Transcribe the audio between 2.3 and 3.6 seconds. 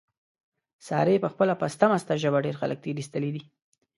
ډېر خلک تېر ایستلي دي.